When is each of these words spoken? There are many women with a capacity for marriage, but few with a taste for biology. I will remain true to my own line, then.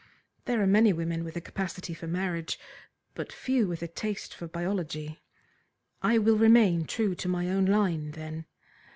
There 0.45 0.59
are 0.63 0.65
many 0.65 0.93
women 0.93 1.23
with 1.23 1.35
a 1.37 1.41
capacity 1.41 1.93
for 1.93 2.07
marriage, 2.07 2.57
but 3.13 3.31
few 3.31 3.67
with 3.67 3.83
a 3.83 3.87
taste 3.87 4.33
for 4.33 4.47
biology. 4.47 5.21
I 6.01 6.17
will 6.17 6.39
remain 6.39 6.85
true 6.85 7.13
to 7.13 7.27
my 7.27 7.47
own 7.51 7.65
line, 7.67 8.09
then. 8.09 8.45